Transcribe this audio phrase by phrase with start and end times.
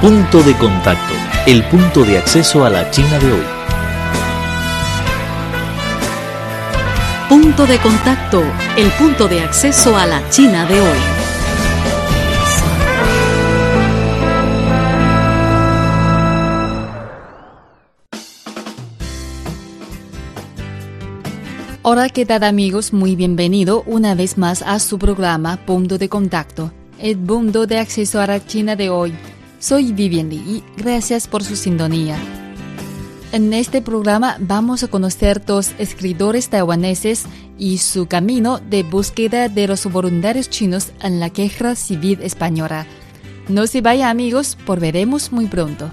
[0.00, 1.12] Punto de contacto,
[1.46, 3.44] el punto de acceso a la China de hoy.
[7.28, 8.42] Punto de contacto,
[8.78, 10.98] el punto de acceso a la China de hoy.
[21.82, 22.94] Hola, ¿qué tal amigos?
[22.94, 28.18] Muy bienvenido una vez más a su programa Punto de Contacto, el punto de acceso
[28.22, 29.12] a la China de hoy.
[29.60, 32.16] Soy Vivian Li y gracias por su sintonía.
[33.30, 37.26] En este programa vamos a conocer dos escritores taiwaneses
[37.58, 42.86] y su camino de búsqueda de los voluntarios chinos en la Guerra Civil Española.
[43.48, 45.92] No se vaya amigos, por veremos muy pronto.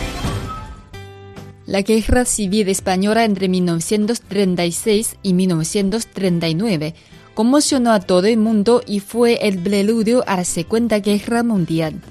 [1.67, 6.95] La Guerra Civil Española entre 1936 y 1939
[7.35, 12.01] conmocionó a todo el mundo y fue el preludio a la Segunda Guerra Mundial.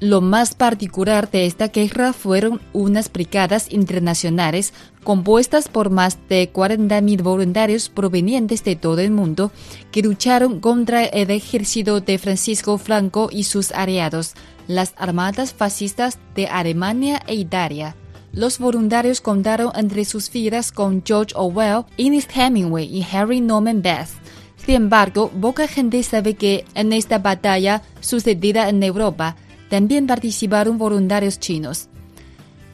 [0.00, 7.22] Lo más particular de esta guerra fueron unas brigadas internacionales compuestas por más de 40.000
[7.22, 9.52] voluntarios provenientes de todo el mundo
[9.92, 14.34] que lucharon contra el ejército de Francisco Franco y sus aliados,
[14.66, 17.94] las armadas fascistas de Alemania e Italia.
[18.36, 24.10] Los voluntarios contaron entre sus filas con George Orwell, Ernest Hemingway y Harry Norman Bath.
[24.58, 29.36] Sin embargo, poca gente sabe que en esta batalla sucedida en Europa
[29.70, 31.88] también participaron voluntarios chinos.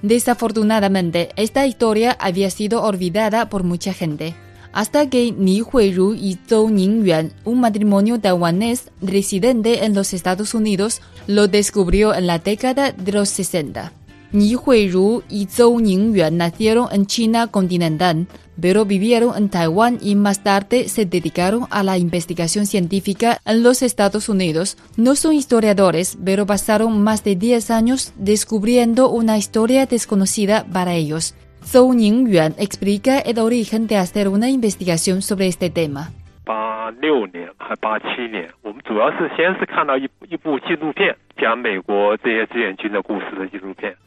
[0.02, 4.34] Desafortunadamente, esta historia había sido olvidada por mucha gente,
[4.72, 11.02] hasta que Ni Huiru y Zhou Ningyuan, un matrimonio taiwanés residente en los Estados Unidos,
[11.28, 13.92] lo descubrió en la década de los 60.
[14.32, 18.26] Ni Huiru y Zhou Ningyuan nacieron en China continental,
[18.58, 23.82] pero vivieron en Taiwán y más tarde se dedicaron a la investigación científica en los
[23.82, 24.78] Estados Unidos.
[24.96, 31.34] No son historiadores, pero pasaron más de 10 años descubriendo una historia desconocida para ellos.
[31.70, 36.12] Zhou Ningyuan explica el origen de hacer una investigación sobre este tema.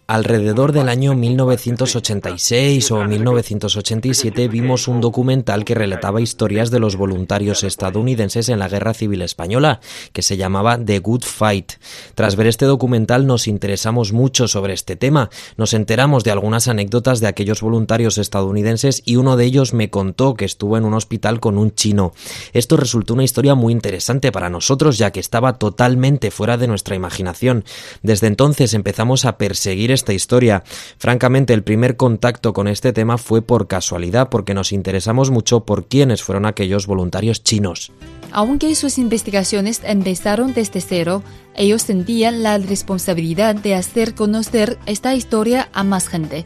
[0.07, 7.63] Alrededor del año 1986 o 1987 vimos un documental que relataba historias de los voluntarios
[7.63, 9.79] estadounidenses en la Guerra Civil Española,
[10.13, 11.74] que se llamaba The Good Fight.
[12.13, 17.19] Tras ver este documental nos interesamos mucho sobre este tema, nos enteramos de algunas anécdotas
[17.19, 21.40] de aquellos voluntarios estadounidenses y uno de ellos me contó que estuvo en un hospital
[21.40, 22.13] con un chino.
[22.53, 26.96] Esto resultó una historia muy interesante para nosotros ya que estaba totalmente fuera de nuestra
[26.96, 27.63] imaginación.
[28.03, 30.63] Desde entonces empezamos a perseguir esta historia.
[30.97, 35.88] Francamente, el primer contacto con este tema fue por casualidad, porque nos interesamos mucho por
[35.88, 37.91] quiénes fueron aquellos voluntarios chinos.
[38.31, 41.24] Aunque sus investigaciones empezaron desde cero,
[41.56, 46.46] ellos sentían la responsabilidad de hacer conocer esta historia a más gente.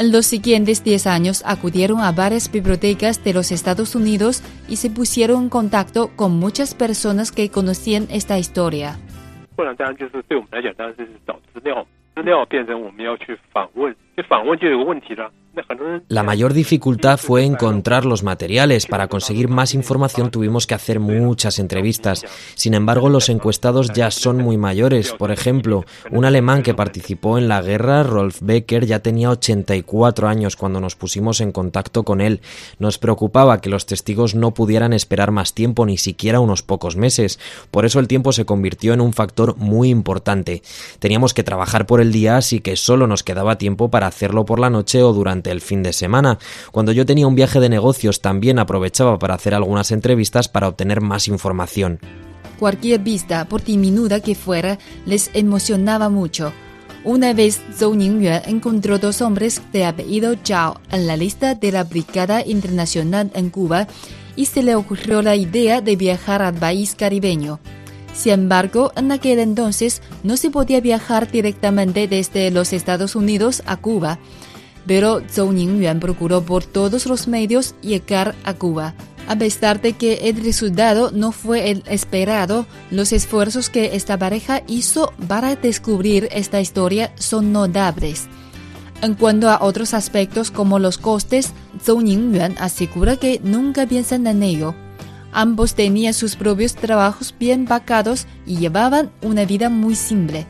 [0.00, 5.44] Los siguientes 10 años acudieron a varias bibliotecas de los Estados Unidos y se pusieron
[5.44, 8.96] en contacto con muchas personas que conocían esta historia.
[16.08, 18.86] La mayor dificultad fue encontrar los materiales.
[18.86, 22.24] Para conseguir más información tuvimos que hacer muchas entrevistas.
[22.54, 25.12] Sin embargo, los encuestados ya son muy mayores.
[25.12, 30.56] Por ejemplo, un alemán que participó en la guerra, Rolf Becker, ya tenía 84 años
[30.56, 32.40] cuando nos pusimos en contacto con él.
[32.78, 37.38] Nos preocupaba que los testigos no pudieran esperar más tiempo, ni siquiera unos pocos meses.
[37.70, 40.62] Por eso el tiempo se convirtió en un factor muy importante.
[40.98, 44.58] Teníamos que trabajar por el día, así que solo nos quedaba tiempo para hacerlo por
[44.60, 46.38] la noche o durante el fin de semana.
[46.70, 51.00] Cuando yo tenía un viaje de negocios también aprovechaba para hacer algunas entrevistas para obtener
[51.00, 51.98] más información.
[52.58, 56.52] Cualquier vista, por diminuta que fuera, les emocionaba mucho.
[57.04, 61.82] Una vez Zhou Ningyuan encontró dos hombres de apellido Zhao en la lista de la
[61.82, 63.88] Brigada Internacional en Cuba
[64.36, 67.58] y se le ocurrió la idea de viajar al país caribeño.
[68.14, 73.76] Sin embargo, en aquel entonces no se podía viajar directamente desde los Estados Unidos a
[73.76, 74.18] Cuba
[74.86, 78.94] pero Zhou Ningyuan procuró por todos los medios llegar a Cuba.
[79.28, 84.62] A pesar de que el resultado no fue el esperado, los esfuerzos que esta pareja
[84.66, 88.26] hizo para descubrir esta historia son notables.
[89.00, 91.52] En cuanto a otros aspectos como los costes,
[91.84, 94.74] Zhou Ningyuan asegura que nunca piensan en ello.
[95.32, 100.46] Ambos tenían sus propios trabajos bien pagados y llevaban una vida muy simple.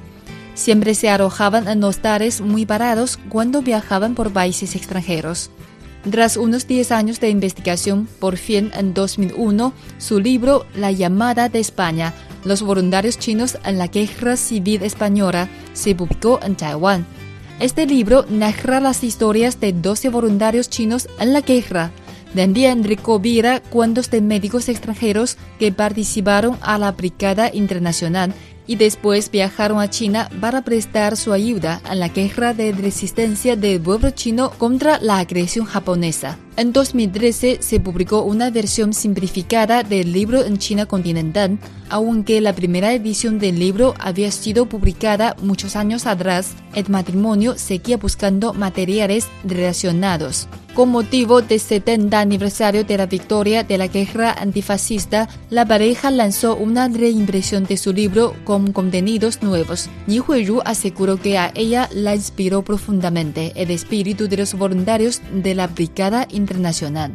[0.54, 5.50] Siempre se arrojaban en hostales muy parados cuando viajaban por países extranjeros.
[6.10, 11.60] Tras unos 10 años de investigación, por fin en 2001, su libro La llamada de
[11.60, 12.12] España,
[12.44, 17.06] los voluntarios chinos en la guerra civil española, se publicó en Taiwán.
[17.60, 21.92] Este libro narra las historias de 12 voluntarios chinos en la guerra.
[22.34, 28.32] También recopila cuentos de médicos extranjeros que participaron a la Brigada Internacional
[28.66, 33.80] y después viajaron a China para prestar su ayuda en la guerra de resistencia del
[33.80, 36.38] pueblo chino contra la agresión japonesa.
[36.54, 41.58] En 2013 se publicó una versión simplificada del libro en China continental,
[41.88, 47.96] aunque la primera edición del libro había sido publicada muchos años atrás, el matrimonio seguía
[47.96, 50.46] buscando materiales relacionados.
[50.74, 56.56] Con motivo del 70 aniversario de la victoria de la guerra antifascista, la pareja lanzó
[56.56, 59.90] una reimpresión de su libro con contenidos nuevos.
[60.06, 65.54] Ni Huiru aseguró que a ella la inspiró profundamente el espíritu de los voluntarios de
[65.54, 67.12] la Brigada Internacional.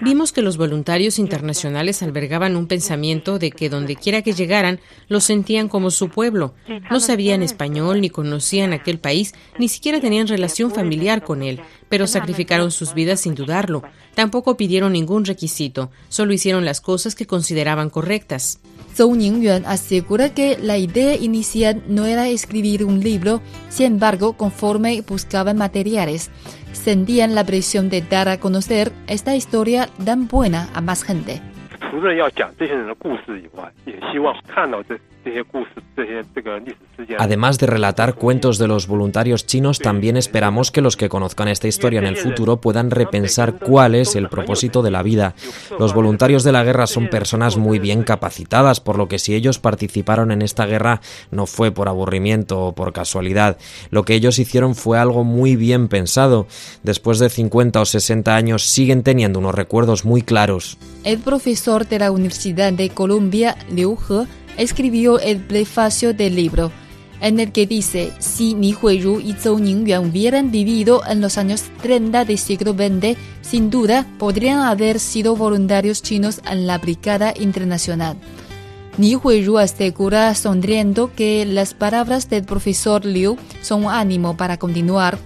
[0.00, 5.24] Vimos que los voluntarios internacionales albergaban un pensamiento de que donde quiera que llegaran, los
[5.24, 6.54] sentían como su pueblo.
[6.90, 11.60] No sabían español ni conocían aquel país, ni siquiera tenían relación familiar con él,
[11.92, 13.82] pero sacrificaron sus vidas sin dudarlo.
[14.14, 18.62] Tampoco pidieron ningún requisito, solo hicieron las cosas que consideraban correctas.
[18.94, 25.02] Zhou Ningyuan asegura que la idea inicial no era escribir un libro, sin embargo, conforme
[25.02, 26.30] buscaban materiales,
[26.72, 31.42] sentían la presión de dar a conocer esta historia tan buena a más gente.
[37.18, 41.68] Además de relatar cuentos de los voluntarios chinos, también esperamos que los que conozcan esta
[41.68, 45.34] historia en el futuro puedan repensar cuál es el propósito de la vida.
[45.78, 49.58] Los voluntarios de la guerra son personas muy bien capacitadas, por lo que si ellos
[49.58, 53.58] participaron en esta guerra no fue por aburrimiento o por casualidad.
[53.90, 56.46] Lo que ellos hicieron fue algo muy bien pensado.
[56.82, 60.78] Después de 50 o 60 años siguen teniendo unos recuerdos muy claros.
[61.04, 66.70] El profesor de la Universidad de Columbia, Liu He, escribió el prefacio del libro,
[67.20, 71.62] en el que dice, si Ni Huiru y Zhou Ningyuan hubieran vivido en los años
[71.80, 78.16] 30 del siglo XX, sin duda podrían haber sido voluntarios chinos en la Brigada Internacional.
[78.98, 85.18] Ni Huiru asegura sonriendo que las palabras del profesor Liu son ánimo para continuar.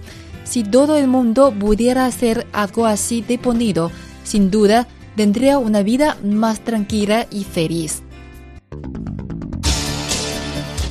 [0.43, 3.91] Si todo el mundo pudiera hacer algo así de ponido,
[4.23, 8.03] sin duda tendría una vida más tranquila y feliz.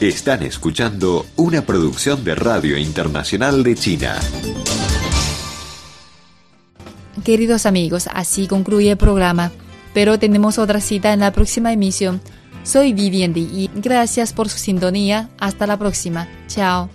[0.00, 4.20] Están escuchando una producción de Radio Internacional de China.
[7.24, 9.52] Queridos amigos, así concluye el programa,
[9.94, 12.20] pero tenemos otra cita en la próxima emisión.
[12.62, 15.30] Soy Vivian y gracias por su sintonía.
[15.38, 16.28] Hasta la próxima.
[16.46, 16.90] Chao.